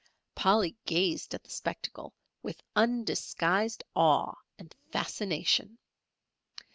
Polly 0.33 0.75
gazed 0.87 1.35
at 1.35 1.43
the 1.43 1.51
spectacle 1.51 2.11
with 2.41 2.63
undisguised 2.75 3.83
awe 3.93 4.33
and 4.57 4.73
fascination. 4.91 5.77